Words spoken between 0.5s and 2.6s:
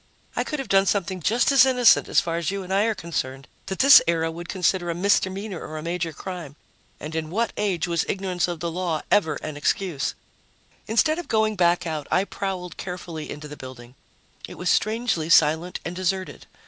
have done something just as innocent, as far as